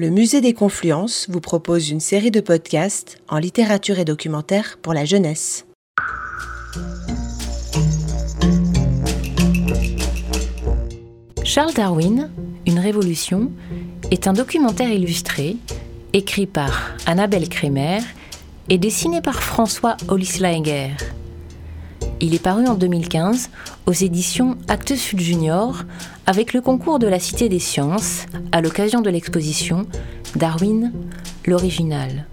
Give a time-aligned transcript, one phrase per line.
[0.00, 4.94] Le Musée des Confluences vous propose une série de podcasts en littérature et documentaire pour
[4.94, 5.66] la jeunesse.
[11.44, 12.30] Charles Darwin,
[12.66, 13.52] Une révolution,
[14.10, 15.58] est un documentaire illustré,
[16.14, 17.98] écrit par Annabelle Kremer
[18.70, 20.92] et dessiné par François Olisleger.
[22.22, 23.50] Il est paru en 2015
[23.86, 25.84] aux éditions Actes Sud Junior
[26.26, 29.86] avec le concours de la Cité des Sciences à l'occasion de l'exposition
[30.36, 30.92] Darwin,
[31.46, 32.26] l'original.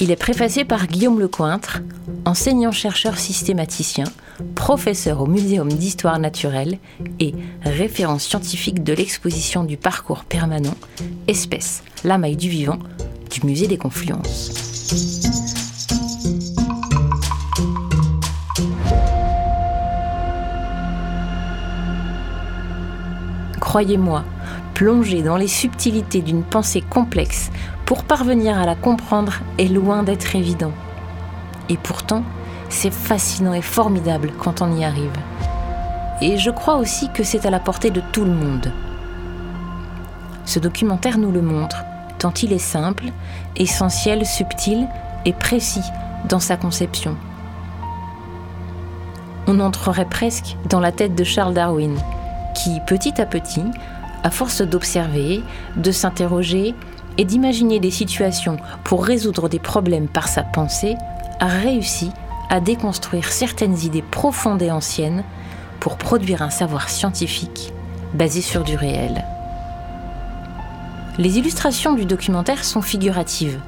[0.00, 1.80] Il est préfacé par Guillaume Lecointre,
[2.24, 4.04] enseignant-chercheur systématicien,
[4.54, 6.78] professeur au Muséum d'histoire naturelle
[7.20, 10.76] et référence scientifique de l'exposition du parcours permanent
[11.26, 12.78] Espèce, la maille du vivant
[13.30, 15.47] du Musée des Confluences.
[23.68, 24.24] Croyez-moi,
[24.72, 27.50] plonger dans les subtilités d'une pensée complexe
[27.84, 30.72] pour parvenir à la comprendre est loin d'être évident.
[31.68, 32.22] Et pourtant,
[32.70, 35.12] c'est fascinant et formidable quand on y arrive.
[36.22, 38.72] Et je crois aussi que c'est à la portée de tout le monde.
[40.46, 41.84] Ce documentaire nous le montre,
[42.18, 43.12] tant il est simple,
[43.54, 44.88] essentiel, subtil
[45.26, 45.84] et précis
[46.26, 47.18] dans sa conception.
[49.46, 51.98] On entrerait presque dans la tête de Charles Darwin,
[52.58, 53.64] qui, petit à petit,
[54.24, 55.42] à force d'observer,
[55.76, 56.74] de s'interroger
[57.16, 60.96] et d'imaginer des situations pour résoudre des problèmes par sa pensée,
[61.38, 62.10] a réussi
[62.50, 65.22] à déconstruire certaines idées profondes et anciennes
[65.78, 67.72] pour produire un savoir scientifique
[68.14, 69.24] basé sur du réel.
[71.18, 73.60] Les illustrations du documentaire sont figuratives.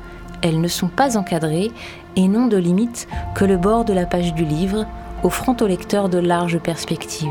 [0.42, 1.70] Elles ne sont pas encadrées
[2.16, 4.86] et n'ont de limite que le bord de la page du livre,
[5.22, 7.28] offrant au lecteur de larges perspectives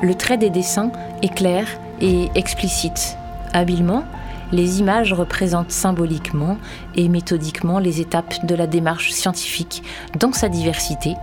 [0.00, 1.66] le trait des dessins est clair
[2.00, 3.16] et explicite.
[3.52, 4.04] Habilement,
[4.52, 6.56] les images représentent symboliquement
[6.94, 9.82] et méthodiquement les étapes de la démarche scientifique
[10.18, 11.16] dans sa diversité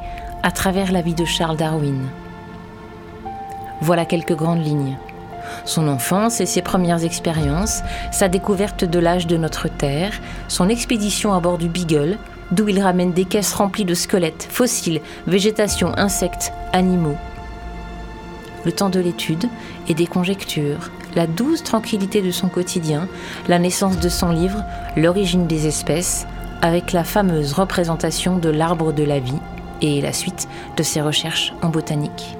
[0.43, 2.01] à travers la vie de Charles Darwin.
[3.81, 4.97] Voilà quelques grandes lignes.
[5.63, 7.81] Son enfance et ses premières expériences,
[8.11, 10.11] sa découverte de l'âge de notre Terre,
[10.47, 12.17] son expédition à bord du Beagle,
[12.51, 17.17] d'où il ramène des caisses remplies de squelettes, fossiles, végétation, insectes, animaux,
[18.65, 19.45] le temps de l'étude
[19.87, 23.07] et des conjectures, la douce tranquillité de son quotidien,
[23.47, 24.63] la naissance de son livre
[24.97, 26.25] L'origine des espèces,
[26.61, 29.39] avec la fameuse représentation de l'arbre de la vie
[29.81, 32.37] et la suite de ses recherches en botanique.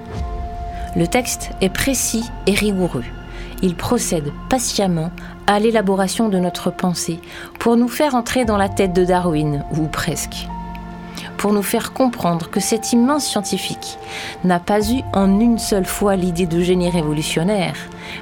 [0.96, 3.04] Le texte est précis et rigoureux.
[3.62, 5.12] Il procède patiemment
[5.48, 7.20] à l'élaboration de notre pensée
[7.60, 10.48] pour nous faire entrer dans la tête de Darwin, ou presque
[11.46, 14.00] pour nous faire comprendre que cet immense scientifique
[14.44, 17.76] n'a pas eu en une seule fois l'idée de génie révolutionnaire,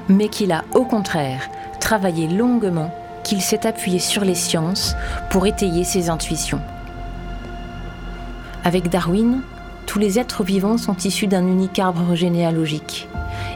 [0.10, 4.98] mais qu'il a au contraire travaillé longuement, qu'il s'est appuyé sur les sciences
[5.30, 6.60] pour étayer ses intuitions.
[8.66, 9.40] Avec Darwin,
[9.86, 13.08] tous les êtres vivants sont issus d'un unique arbre généalogique.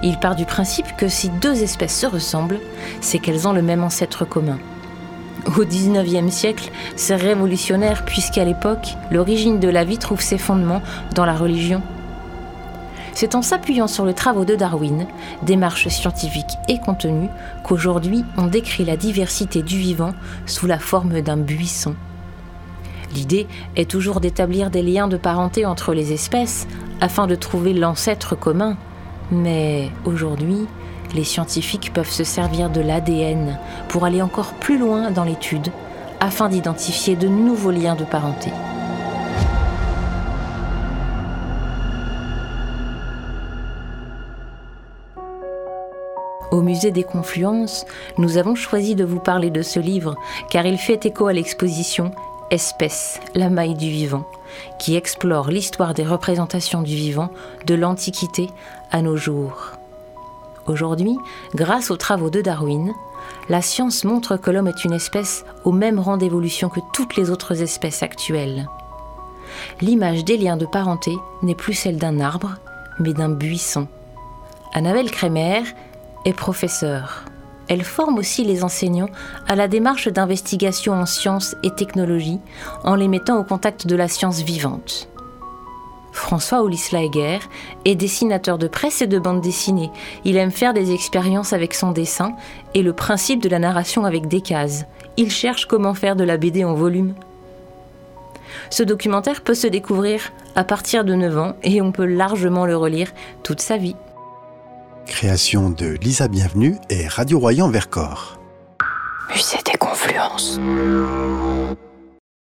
[0.01, 2.61] Il part du principe que si deux espèces se ressemblent,
[3.01, 4.59] c'est qu'elles ont le même ancêtre commun.
[5.55, 10.81] Au XIXe siècle, c'est révolutionnaire puisqu'à l'époque, l'origine de la vie trouve ses fondements
[11.15, 11.81] dans la religion.
[13.13, 15.07] C'est en s'appuyant sur les travaux de Darwin,
[15.43, 17.29] démarche scientifique et contenue,
[17.63, 20.13] qu'aujourd'hui on décrit la diversité du vivant
[20.45, 21.95] sous la forme d'un buisson.
[23.15, 26.67] L'idée est toujours d'établir des liens de parenté entre les espèces
[26.99, 28.77] afin de trouver l'ancêtre commun.
[29.31, 30.67] Mais aujourd'hui,
[31.13, 33.57] les scientifiques peuvent se servir de l'ADN
[33.87, 35.69] pour aller encore plus loin dans l'étude
[36.19, 38.51] afin d'identifier de nouveaux liens de parenté.
[46.51, 47.85] Au musée des Confluences,
[48.17, 50.15] nous avons choisi de vous parler de ce livre
[50.49, 52.11] car il fait écho à l'exposition
[52.49, 54.25] Espèce, la maille du vivant,
[54.79, 57.29] qui explore l'histoire des représentations du vivant
[57.65, 58.47] de l'Antiquité
[58.89, 59.77] à nos jours.
[60.67, 61.17] Aujourd'hui,
[61.55, 62.93] grâce aux travaux de Darwin,
[63.49, 67.29] la science montre que l'homme est une espèce au même rang d'évolution que toutes les
[67.29, 68.67] autres espèces actuelles.
[69.79, 72.55] L'image des liens de parenté n'est plus celle d'un arbre,
[72.99, 73.87] mais d'un buisson.
[74.73, 75.63] Annabelle Kremer
[76.25, 77.23] est professeure.
[77.69, 79.09] Elle forme aussi les enseignants
[79.47, 82.39] à la démarche d'investigation en sciences et technologies
[82.83, 85.09] en les mettant au contact de la science vivante.
[86.17, 87.39] François Olisleger
[87.85, 89.91] est dessinateur de presse et de bande dessinée.
[90.25, 92.33] Il aime faire des expériences avec son dessin
[92.73, 94.85] et le principe de la narration avec des cases.
[95.15, 97.13] Il cherche comment faire de la BD en volume.
[98.69, 102.75] Ce documentaire peut se découvrir à partir de 9 ans et on peut largement le
[102.75, 103.11] relire
[103.43, 103.95] toute sa vie.
[105.05, 108.39] Création de Lisa Bienvenue et Radio Royan Vercors.
[109.33, 110.59] Musée des confluences.